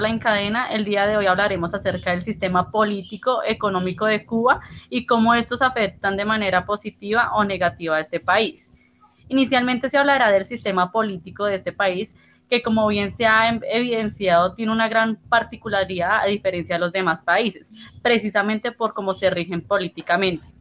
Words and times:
la 0.00 0.08
encadena, 0.08 0.72
el 0.72 0.84
día 0.84 1.06
de 1.06 1.16
hoy 1.16 1.26
hablaremos 1.26 1.74
acerca 1.74 2.10
del 2.10 2.22
sistema 2.22 2.70
político 2.70 3.42
económico 3.44 4.06
de 4.06 4.24
Cuba 4.24 4.60
y 4.90 5.06
cómo 5.06 5.34
estos 5.34 5.62
afectan 5.62 6.16
de 6.16 6.24
manera 6.24 6.64
positiva 6.64 7.32
o 7.34 7.44
negativa 7.44 7.96
a 7.96 8.00
este 8.00 8.20
país. 8.20 8.70
Inicialmente 9.28 9.90
se 9.90 9.98
hablará 9.98 10.30
del 10.30 10.46
sistema 10.46 10.92
político 10.92 11.46
de 11.46 11.56
este 11.56 11.72
país, 11.72 12.14
que 12.48 12.62
como 12.62 12.86
bien 12.86 13.10
se 13.10 13.26
ha 13.26 13.48
evidenciado 13.48 14.54
tiene 14.54 14.72
una 14.72 14.88
gran 14.88 15.16
particularidad 15.16 16.20
a 16.20 16.26
diferencia 16.26 16.76
de 16.76 16.80
los 16.80 16.92
demás 16.92 17.22
países, 17.22 17.70
precisamente 18.02 18.70
por 18.70 18.94
cómo 18.94 19.14
se 19.14 19.30
rigen 19.30 19.62
políticamente. 19.62 20.53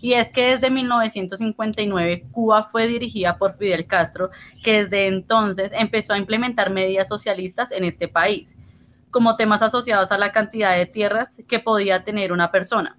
Y 0.00 0.14
es 0.14 0.30
que 0.30 0.50
desde 0.50 0.70
1959 0.70 2.24
Cuba 2.30 2.64
fue 2.64 2.86
dirigida 2.86 3.36
por 3.36 3.56
Fidel 3.56 3.86
Castro, 3.86 4.30
que 4.62 4.84
desde 4.84 5.08
entonces 5.08 5.72
empezó 5.74 6.12
a 6.12 6.18
implementar 6.18 6.70
medidas 6.70 7.08
socialistas 7.08 7.72
en 7.72 7.84
este 7.84 8.06
país, 8.06 8.56
como 9.10 9.36
temas 9.36 9.62
asociados 9.62 10.12
a 10.12 10.18
la 10.18 10.32
cantidad 10.32 10.76
de 10.76 10.86
tierras 10.86 11.42
que 11.48 11.58
podía 11.58 12.04
tener 12.04 12.32
una 12.32 12.50
persona. 12.52 12.96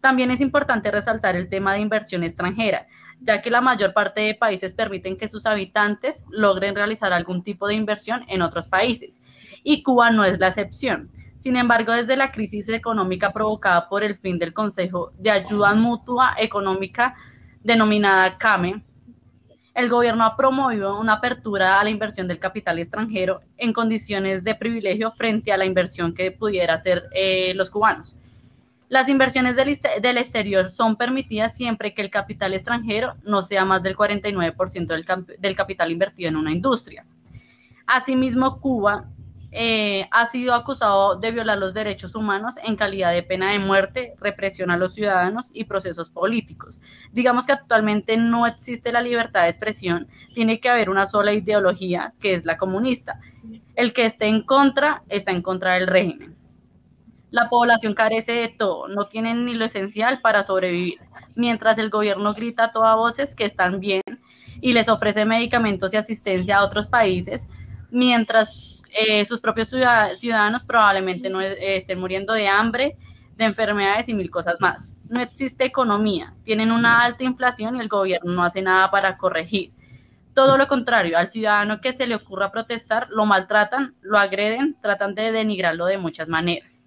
También 0.00 0.30
es 0.30 0.40
importante 0.40 0.90
resaltar 0.90 1.34
el 1.34 1.48
tema 1.48 1.74
de 1.74 1.80
inversión 1.80 2.22
extranjera, 2.22 2.86
ya 3.20 3.42
que 3.42 3.50
la 3.50 3.60
mayor 3.60 3.92
parte 3.92 4.20
de 4.20 4.34
países 4.34 4.74
permiten 4.74 5.16
que 5.16 5.28
sus 5.28 5.46
habitantes 5.46 6.22
logren 6.30 6.76
realizar 6.76 7.12
algún 7.12 7.42
tipo 7.42 7.66
de 7.66 7.74
inversión 7.74 8.24
en 8.28 8.42
otros 8.42 8.68
países, 8.68 9.18
y 9.64 9.82
Cuba 9.82 10.10
no 10.10 10.24
es 10.24 10.38
la 10.38 10.48
excepción. 10.48 11.10
Sin 11.38 11.56
embargo, 11.56 11.92
desde 11.92 12.16
la 12.16 12.32
crisis 12.32 12.68
económica 12.68 13.32
provocada 13.32 13.88
por 13.88 14.02
el 14.02 14.16
fin 14.16 14.38
del 14.38 14.52
Consejo 14.52 15.12
de 15.18 15.30
Ayuda 15.30 15.74
Mutua 15.74 16.34
Económica 16.38 17.14
denominada 17.62 18.36
CAME, 18.36 18.82
el 19.74 19.90
gobierno 19.90 20.24
ha 20.24 20.36
promovido 20.36 20.98
una 20.98 21.14
apertura 21.14 21.78
a 21.78 21.84
la 21.84 21.90
inversión 21.90 22.26
del 22.26 22.38
capital 22.38 22.78
extranjero 22.78 23.42
en 23.58 23.74
condiciones 23.74 24.42
de 24.42 24.54
privilegio 24.54 25.12
frente 25.12 25.52
a 25.52 25.58
la 25.58 25.66
inversión 25.66 26.14
que 26.14 26.30
pudiera 26.30 26.74
hacer 26.74 27.04
eh, 27.12 27.52
los 27.54 27.68
cubanos. 27.70 28.16
Las 28.88 29.08
inversiones 29.08 29.56
del, 29.56 30.16
exterior 30.16 30.70
son 30.70 30.96
permitidas 30.96 31.56
siempre 31.56 31.92
que 31.92 32.02
el 32.02 32.10
capital 32.10 32.54
extranjero 32.54 33.16
no 33.24 33.42
sea 33.42 33.64
más 33.64 33.82
del 33.82 33.96
49% 33.96 34.86
del, 34.86 35.04
del 35.38 35.56
capital 35.56 35.90
invertido 35.90 36.28
en 36.28 36.36
una 36.36 36.52
industria. 36.52 37.04
Asimismo, 37.86 38.60
Cuba 38.60 39.06
eh, 39.52 40.08
ha 40.10 40.26
sido 40.26 40.54
acusado 40.54 41.16
de 41.16 41.30
violar 41.30 41.58
los 41.58 41.72
derechos 41.72 42.14
humanos 42.14 42.56
en 42.62 42.76
calidad 42.76 43.12
de 43.12 43.22
pena 43.22 43.52
de 43.52 43.58
muerte, 43.58 44.14
represión 44.20 44.70
a 44.70 44.76
los 44.76 44.94
ciudadanos 44.94 45.46
y 45.52 45.64
procesos 45.64 46.10
políticos. 46.10 46.80
Digamos 47.12 47.46
que 47.46 47.52
actualmente 47.52 48.16
no 48.16 48.46
existe 48.46 48.92
la 48.92 49.00
libertad 49.00 49.42
de 49.42 49.50
expresión, 49.50 50.08
tiene 50.34 50.60
que 50.60 50.68
haber 50.68 50.90
una 50.90 51.06
sola 51.06 51.32
ideología, 51.32 52.12
que 52.20 52.34
es 52.34 52.44
la 52.44 52.58
comunista. 52.58 53.20
El 53.76 53.92
que 53.92 54.04
esté 54.04 54.26
en 54.26 54.42
contra, 54.42 55.02
está 55.08 55.30
en 55.30 55.42
contra 55.42 55.74
del 55.74 55.86
régimen. 55.86 56.36
La 57.30 57.48
población 57.48 57.94
carece 57.94 58.32
de 58.32 58.48
todo, 58.48 58.88
no 58.88 59.06
tienen 59.06 59.44
ni 59.44 59.54
lo 59.54 59.64
esencial 59.64 60.20
para 60.20 60.42
sobrevivir, 60.42 60.98
mientras 61.34 61.76
el 61.78 61.90
gobierno 61.90 62.34
grita 62.34 62.64
a 62.64 62.72
todas 62.72 62.96
voces 62.96 63.34
que 63.34 63.44
están 63.44 63.80
bien 63.80 64.02
y 64.60 64.72
les 64.72 64.88
ofrece 64.88 65.24
medicamentos 65.24 65.92
y 65.92 65.96
asistencia 65.96 66.58
a 66.58 66.64
otros 66.64 66.86
países, 66.86 67.48
mientras 67.90 68.75
eh, 68.96 69.26
sus 69.26 69.40
propios 69.40 69.68
ciudadanos 69.68 70.64
probablemente 70.64 71.28
no 71.28 71.40
estén 71.40 72.00
muriendo 72.00 72.32
de 72.32 72.48
hambre, 72.48 72.96
de 73.36 73.44
enfermedades 73.44 74.08
y 74.08 74.14
mil 74.14 74.30
cosas 74.30 74.56
más. 74.58 74.94
No 75.10 75.20
existe 75.20 75.64
economía, 75.64 76.32
tienen 76.44 76.72
una 76.72 77.02
alta 77.02 77.22
inflación 77.22 77.76
y 77.76 77.80
el 77.80 77.88
gobierno 77.88 78.32
no 78.32 78.42
hace 78.42 78.62
nada 78.62 78.90
para 78.90 79.18
corregir. 79.18 79.72
Todo 80.32 80.56
lo 80.56 80.66
contrario, 80.66 81.18
al 81.18 81.30
ciudadano 81.30 81.80
que 81.80 81.92
se 81.92 82.06
le 82.06 82.14
ocurra 82.14 82.50
protestar, 82.50 83.08
lo 83.10 83.26
maltratan, 83.26 83.94
lo 84.00 84.18
agreden, 84.18 84.76
tratan 84.80 85.14
de 85.14 85.30
denigrarlo 85.30 85.86
de 85.86 85.98
muchas 85.98 86.28
maneras. 86.28 86.80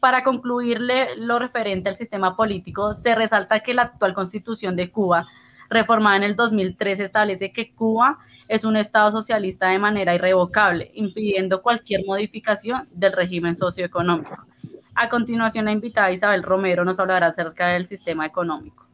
Para 0.00 0.22
concluirle 0.22 1.16
lo 1.16 1.38
referente 1.38 1.88
al 1.88 1.96
sistema 1.96 2.36
político, 2.36 2.94
se 2.94 3.14
resalta 3.14 3.60
que 3.60 3.74
la 3.74 3.82
actual 3.82 4.14
constitución 4.14 4.76
de 4.76 4.90
Cuba, 4.90 5.26
reformada 5.70 6.16
en 6.16 6.22
el 6.22 6.36
2003, 6.36 7.00
establece 7.00 7.52
que 7.52 7.74
Cuba 7.74 8.18
es 8.48 8.64
un 8.64 8.76
Estado 8.76 9.10
socialista 9.10 9.68
de 9.68 9.78
manera 9.78 10.14
irrevocable, 10.14 10.90
impidiendo 10.94 11.62
cualquier 11.62 12.04
modificación 12.06 12.88
del 12.90 13.12
régimen 13.12 13.56
socioeconómico. 13.56 14.46
A 14.94 15.08
continuación, 15.08 15.66
la 15.66 15.72
invitada 15.72 16.10
Isabel 16.10 16.42
Romero 16.42 16.84
nos 16.84 16.98
hablará 16.98 17.28
acerca 17.28 17.68
del 17.68 17.86
sistema 17.86 18.26
económico. 18.26 18.88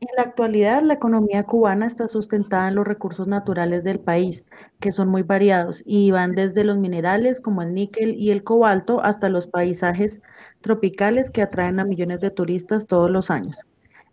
En 0.00 0.08
la 0.16 0.22
actualidad, 0.22 0.80
la 0.82 0.94
economía 0.94 1.42
cubana 1.42 1.86
está 1.86 2.06
sustentada 2.06 2.68
en 2.68 2.76
los 2.76 2.86
recursos 2.86 3.26
naturales 3.26 3.82
del 3.82 3.98
país, 3.98 4.44
que 4.80 4.92
son 4.92 5.08
muy 5.08 5.22
variados 5.22 5.82
y 5.84 6.12
van 6.12 6.36
desde 6.36 6.62
los 6.62 6.78
minerales 6.78 7.40
como 7.40 7.62
el 7.62 7.74
níquel 7.74 8.14
y 8.14 8.30
el 8.30 8.44
cobalto 8.44 9.02
hasta 9.02 9.28
los 9.28 9.48
paisajes 9.48 10.22
tropicales 10.60 11.30
que 11.30 11.42
atraen 11.42 11.80
a 11.80 11.84
millones 11.84 12.20
de 12.20 12.30
turistas 12.30 12.86
todos 12.86 13.10
los 13.10 13.30
años. 13.30 13.66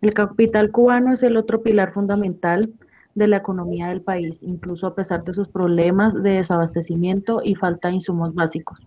El 0.06 0.14
capital 0.14 0.70
cubano 0.70 1.14
es 1.14 1.24
el 1.24 1.36
otro 1.36 1.64
pilar 1.64 1.92
fundamental 1.92 2.72
de 3.16 3.28
la 3.28 3.38
economía 3.38 3.88
del 3.88 4.04
país, 4.04 4.44
incluso 4.44 4.86
a 4.86 4.94
pesar 4.94 5.24
de 5.24 5.34
sus 5.34 5.48
problemas 5.48 6.14
de 6.14 6.34
desabastecimiento 6.34 7.42
y 7.44 7.56
falta 7.56 7.88
de 7.88 7.96
insumos 7.96 8.36
básicos. 8.36 8.78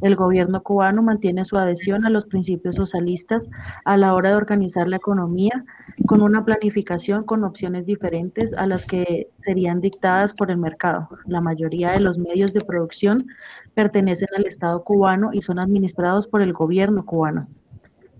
El 0.00 0.16
gobierno 0.16 0.62
cubano 0.62 1.02
mantiene 1.02 1.44
su 1.44 1.58
adhesión 1.58 2.06
a 2.06 2.08
los 2.08 2.24
principios 2.24 2.76
socialistas 2.76 3.50
a 3.84 3.98
la 3.98 4.14
hora 4.14 4.30
de 4.30 4.36
organizar 4.36 4.88
la 4.88 4.96
economía 4.96 5.62
con 6.06 6.22
una 6.22 6.42
planificación 6.42 7.24
con 7.24 7.44
opciones 7.44 7.84
diferentes 7.84 8.54
a 8.54 8.66
las 8.66 8.86
que 8.86 9.28
serían 9.40 9.82
dictadas 9.82 10.32
por 10.32 10.50
el 10.50 10.56
mercado. 10.56 11.06
La 11.26 11.42
mayoría 11.42 11.90
de 11.90 12.00
los 12.00 12.16
medios 12.16 12.54
de 12.54 12.64
producción 12.64 13.26
pertenecen 13.74 14.28
al 14.38 14.46
Estado 14.46 14.82
cubano 14.84 15.34
y 15.34 15.42
son 15.42 15.58
administrados 15.58 16.26
por 16.26 16.40
el 16.40 16.54
gobierno 16.54 17.04
cubano. 17.04 17.46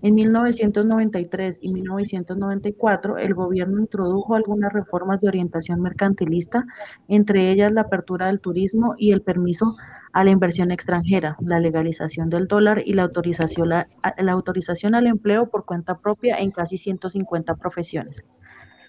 En 0.03 0.15
1993 0.15 1.59
y 1.61 1.71
1994, 1.71 3.17
el 3.19 3.33
gobierno 3.33 3.79
introdujo 3.79 4.35
algunas 4.35 4.73
reformas 4.73 5.21
de 5.21 5.29
orientación 5.29 5.79
mercantilista, 5.81 6.65
entre 7.07 7.49
ellas 7.49 7.71
la 7.71 7.83
apertura 7.83 8.27
del 8.27 8.41
turismo 8.41 8.95
y 8.97 9.13
el 9.13 9.21
permiso 9.21 9.77
a 10.11 10.25
la 10.25 10.31
inversión 10.31 10.71
extranjera, 10.71 11.37
la 11.39 11.61
legalización 11.61 12.29
del 12.29 12.47
dólar 12.47 12.83
y 12.85 12.91
la 12.95 13.03
autorización, 13.03 14.93
al 14.93 15.07
empleo 15.07 15.49
por 15.49 15.63
cuenta 15.63 15.97
propia 15.97 16.35
en 16.35 16.51
casi 16.51 16.75
150 16.75 17.55
profesiones. 17.55 18.25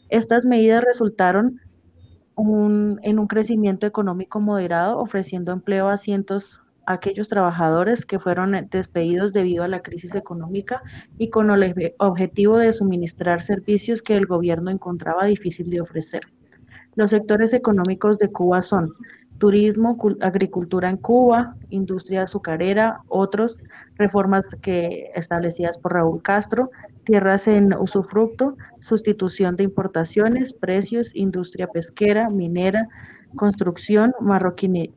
Estas 0.08 0.44
medidas 0.46 0.82
resultaron 0.82 1.60
en 2.36 3.18
un 3.20 3.26
crecimiento 3.28 3.86
económico 3.86 4.40
moderado, 4.40 4.98
ofreciendo 4.98 5.52
empleo 5.52 5.86
a 5.86 5.96
cientos 5.96 6.60
aquellos 6.86 7.28
trabajadores 7.28 8.04
que 8.04 8.18
fueron 8.18 8.54
eh, 8.54 8.68
despedidos 8.70 9.32
debido 9.32 9.64
a 9.64 9.68
la 9.68 9.80
crisis 9.80 10.14
económica 10.14 10.82
y 11.18 11.30
con 11.30 11.50
el 11.50 11.94
objetivo 11.98 12.58
de 12.58 12.72
suministrar 12.72 13.42
servicios 13.42 14.02
que 14.02 14.16
el 14.16 14.26
gobierno 14.26 14.70
encontraba 14.70 15.24
difícil 15.24 15.70
de 15.70 15.80
ofrecer. 15.80 16.22
Los 16.94 17.10
sectores 17.10 17.52
económicos 17.52 18.18
de 18.18 18.30
Cuba 18.30 18.62
son 18.62 18.92
turismo, 19.38 19.98
agricultura 20.20 20.88
en 20.88 20.96
Cuba, 20.96 21.56
industria 21.70 22.22
azucarera, 22.22 23.00
otros, 23.08 23.58
reformas 23.96 24.56
que 24.62 25.10
establecidas 25.14 25.78
por 25.78 25.92
Raúl 25.92 26.22
Castro, 26.22 26.70
tierras 27.04 27.48
en 27.48 27.74
usufructo, 27.74 28.56
sustitución 28.80 29.56
de 29.56 29.64
importaciones, 29.64 30.52
precios, 30.52 31.10
industria 31.14 31.66
pesquera, 31.66 32.30
minera, 32.30 32.88
construcción, 33.36 34.12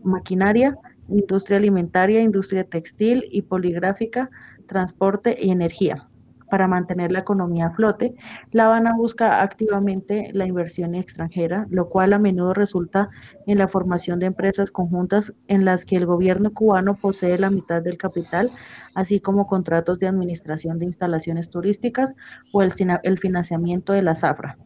maquinaria, 0.03 0.77
industria 1.09 1.57
alimentaria, 1.57 2.21
industria 2.21 2.63
textil 2.63 3.25
y 3.31 3.41
poligráfica, 3.43 4.29
transporte 4.67 5.37
y 5.39 5.51
energía. 5.51 6.07
Para 6.49 6.67
mantener 6.67 7.11
la 7.11 7.19
economía 7.19 7.67
a 7.67 7.71
flote, 7.71 8.15
La 8.51 8.67
Habana 8.67 8.95
busca 8.95 9.41
activamente 9.41 10.29
la 10.31 10.45
inversión 10.45 10.95
extranjera, 10.95 11.67
lo 11.69 11.89
cual 11.89 12.13
a 12.13 12.19
menudo 12.19 12.53
resulta 12.53 13.09
en 13.47 13.57
la 13.57 13.67
formación 13.67 14.19
de 14.19 14.27
empresas 14.27 14.71
conjuntas 14.71 15.33
en 15.49 15.65
las 15.65 15.83
que 15.83 15.97
el 15.97 16.05
gobierno 16.05 16.53
cubano 16.53 16.95
posee 16.95 17.37
la 17.37 17.49
mitad 17.49 17.81
del 17.81 17.97
capital, 17.97 18.51
así 18.95 19.19
como 19.19 19.45
contratos 19.45 19.99
de 19.99 20.07
administración 20.07 20.79
de 20.79 20.85
instalaciones 20.85 21.49
turísticas 21.49 22.15
o 22.53 22.61
el, 22.61 22.71
el 23.03 23.17
financiamiento 23.17 23.91
de 23.91 24.03
la 24.03 24.15
zafra. 24.15 24.57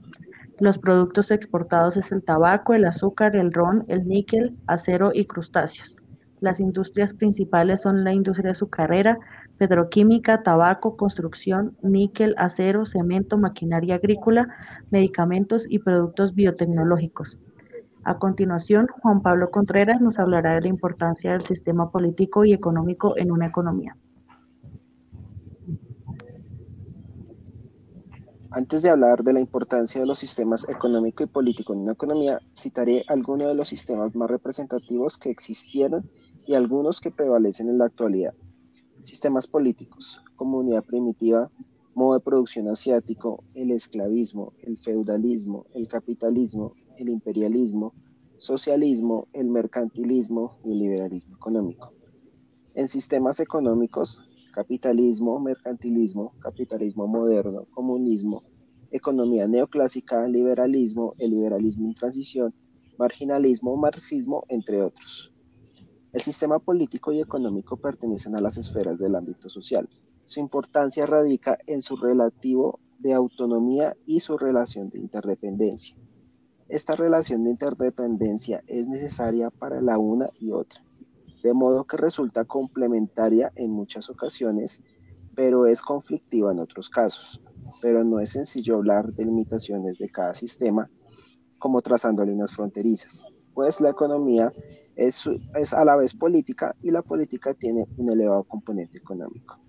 Los 0.60 0.78
productos 0.78 1.32
exportados 1.32 1.98
es 1.98 2.12
el 2.12 2.22
tabaco, 2.22 2.76
el 2.76 2.86
azúcar, 2.86 3.36
el 3.36 3.52
ron, 3.52 3.86
el 3.88 4.08
níquel, 4.08 4.56
acero 4.68 5.12
y 5.12 5.26
crustáceos. 5.26 5.98
Las 6.42 6.60
industrias 6.60 7.14
principales 7.14 7.82
son 7.82 8.04
la 8.04 8.14
industria 8.14 8.50
azucarera, 8.50 9.20
petroquímica, 9.60 10.42
tabaco, 10.42 10.98
construcción, 10.98 11.78
níquel, 11.84 12.34
acero, 12.36 12.88
cemento, 12.88 13.38
maquinaria 13.38 13.96
agrícola, 13.96 14.48
medicamentos 14.90 15.68
y 15.70 15.78
productos 15.78 16.34
biotecnológicos. 16.34 17.38
A 18.04 18.18
continuación, 18.18 18.88
Juan 18.88 19.22
Pablo 19.22 19.52
Contreras 19.52 20.02
nos 20.02 20.18
hablará 20.18 20.56
de 20.56 20.62
la 20.62 20.70
importancia 20.70 21.34
del 21.34 21.42
sistema 21.42 21.92
político 21.92 22.44
y 22.44 22.54
económico 22.54 23.16
en 23.18 23.32
una 23.32 23.46
economía. 23.46 23.96
Antes 28.54 28.82
de 28.82 28.90
hablar 28.90 29.24
de 29.24 29.32
la 29.32 29.40
importancia 29.40 30.02
de 30.02 30.08
los 30.08 30.20
sistemas 30.20 30.68
económico 30.68 31.24
y 31.24 31.28
político 31.28 31.72
en 31.72 31.80
una 31.80 31.94
economía, 31.94 32.42
citaré 32.54 33.06
algunos 33.08 33.48
de 33.48 33.54
los 33.54 33.70
sistemas 33.70 34.14
más 34.14 34.30
representativos 34.30 35.18
que 35.18 35.30
existieron 35.30 36.10
y 36.51 36.53
algunos 36.53 37.00
que 37.00 37.12
prevalecen 37.12 37.69
en 37.69 37.77
la 37.77 37.86
actualidad. 37.86 38.33
Sistemas 39.03 39.48
políticos, 39.48 40.21
comunidad 40.36 40.83
primitiva, 40.83 41.50
modo 41.95 42.15
de 42.15 42.19
producción 42.19 42.68
asiático, 42.68 43.45
el 43.53 43.71
esclavismo, 43.71 44.51
el 44.59 44.77
feudalismo, 44.77 45.65
el 45.74 45.88
capitalismo, 45.88 46.74
el 46.98 47.07
imperialismo, 47.07 47.94
socialismo, 48.38 49.30
el 49.31 49.48
mercantilismo 49.48 50.57
y 50.65 50.74
el 50.74 50.80
liberalismo 50.80 51.38
económico. 51.38 51.94
En 52.74 52.89
sistemas 52.89 53.39
económicos, 53.39 54.21
capitalismo, 54.53 55.39
mercantilismo, 55.39 56.33
capitalismo 56.42 57.07
moderno, 57.07 57.65
comunismo, 57.71 58.44
economía 58.92 59.48
neoclásica, 59.48 60.27
liberalismo, 60.27 61.13
el 61.18 61.30
liberalismo 61.30 61.88
en 61.88 61.95
transición, 61.95 62.53
marginalismo, 62.98 63.77
marxismo, 63.77 64.44
entre 64.50 64.81
otros. 64.81 65.31
El 66.13 66.22
sistema 66.22 66.60
político 66.60 67.12
y 67.12 67.22
económico 67.22 67.78
pertenecen 67.78 68.36
a 68.36 68.42
las 68.42 68.58
esferas 68.58 69.00
del 69.00 69.16
ámbito 69.16 69.50
social. 69.50 69.90
Su 70.25 70.40
importancia 70.40 71.06
radica 71.06 71.58
en 71.68 71.81
su 71.81 71.96
relativo 71.96 72.80
de 73.00 73.13
autonomía 73.13 73.96
y 74.06 74.19
su 74.19 74.38
relación 74.38 74.90
de 74.90 75.00
interdependencia. 75.00 75.96
Esta 76.68 76.96
relación 76.96 77.44
de 77.44 77.52
interdependencia 77.52 78.63
es 78.68 78.88
necesaria 78.88 79.50
para 79.50 79.81
la 79.81 79.98
una 79.98 80.30
y 80.40 80.52
otra 80.52 80.84
de 81.42 81.54
modo 81.54 81.86
que 81.86 81.98
resulta 81.98 82.46
complementaria 82.46 83.52
en 83.56 83.72
muchas 83.72 84.10
ocasiones, 84.10 84.81
pero 85.36 85.66
es 85.66 85.81
conflictiva 85.81 86.52
en 86.52 86.60
otros 86.60 86.90
casos. 86.90 87.42
Pero 87.81 88.04
no 88.04 88.19
es 88.19 88.31
sencillo 88.31 88.75
hablar 88.75 89.12
de 89.13 89.25
limitaciones 89.25 89.98
de 89.98 90.10
cada 90.10 90.34
sistema 90.34 90.90
como 91.58 91.81
trazando 91.81 92.25
líneas 92.25 92.54
fronterizas, 92.54 93.25
pues 93.53 93.81
la 93.81 93.89
economía 93.89 94.51
es, 94.95 95.30
es 95.56 95.74
a 95.74 95.86
la 95.86 95.95
vez 95.95 96.13
política 96.13 96.75
y 96.81 96.92
la 96.92 97.01
política 97.01 97.53
tiene 97.53 97.86
un 97.98 98.09
elevado 98.09 98.44
componente 98.44 98.98
económico. 98.98 99.59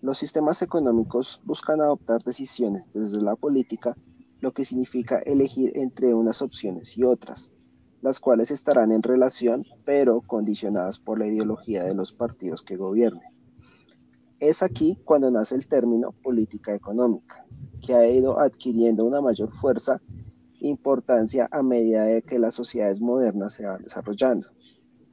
Los 0.00 0.18
sistemas 0.18 0.60
económicos 0.62 1.40
buscan 1.44 1.80
adoptar 1.80 2.22
decisiones 2.22 2.90
desde 2.92 3.22
la 3.22 3.36
política, 3.36 3.96
lo 4.40 4.52
que 4.52 4.64
significa 4.64 5.18
elegir 5.20 5.72
entre 5.76 6.12
unas 6.12 6.42
opciones 6.42 6.98
y 6.98 7.04
otras, 7.04 7.52
las 8.02 8.20
cuales 8.20 8.50
estarán 8.50 8.92
en 8.92 9.02
relación, 9.02 9.64
pero 9.86 10.20
condicionadas 10.20 10.98
por 10.98 11.18
la 11.18 11.26
ideología 11.26 11.84
de 11.84 11.94
los 11.94 12.12
partidos 12.12 12.62
que 12.62 12.76
gobiernen. 12.76 13.22
Es 14.40 14.62
aquí 14.62 14.98
cuando 15.04 15.30
nace 15.30 15.54
el 15.54 15.66
término 15.66 16.12
política 16.12 16.74
económica, 16.74 17.46
que 17.80 17.94
ha 17.94 18.06
ido 18.06 18.38
adquiriendo 18.38 19.06
una 19.06 19.22
mayor 19.22 19.52
fuerza 19.54 20.02
importancia 20.68 21.48
a 21.50 21.62
medida 21.62 22.04
de 22.04 22.22
que 22.22 22.38
las 22.38 22.54
sociedades 22.54 23.00
modernas 23.00 23.54
se 23.54 23.66
van 23.66 23.82
desarrollando. 23.82 24.48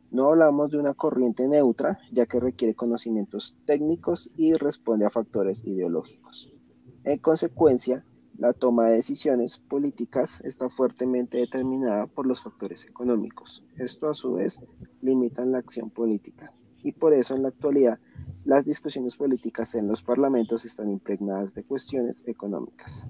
No 0.10 0.28
hablamos 0.28 0.72
de 0.72 0.78
una 0.78 0.94
corriente 0.94 1.48
neutra, 1.48 2.00
ya 2.12 2.26
que 2.26 2.40
requiere 2.40 2.76
conocimientos 2.76 3.56
técnicos 3.66 4.30
y 4.36 4.54
responde 4.54 5.06
a 5.06 5.10
factores 5.10 5.66
ideológicos. 5.66 6.52
En 7.04 7.18
consecuencia, 7.20 8.06
la 8.38 8.54
toma 8.54 8.88
de 8.88 8.96
decisiones 8.96 9.58
políticas 9.58 10.42
está 10.42 10.68
fuertemente 10.68 11.38
determinada 11.38 12.08
por 12.08 12.26
los 12.26 12.42
factores 12.42 12.86
económicos. 12.86 13.64
Esto 13.78 14.10
a 14.10 14.14
su 14.14 14.34
vez 14.34 14.60
limita 15.02 15.46
la 15.46 15.60
acción 15.60 15.90
política. 15.90 16.54
Y 16.84 16.94
por 16.94 17.14
eso 17.14 17.36
en 17.36 17.44
la 17.44 17.50
actualidad 17.50 18.00
las 18.44 18.66
discusiones 18.66 19.16
políticas 19.16 19.76
en 19.76 19.88
los 19.88 20.02
parlamentos 20.02 20.66
están 20.66 20.90
impregnadas 20.90 21.54
de 21.54 21.64
cuestiones 21.64 22.24
económicas. 22.26 23.08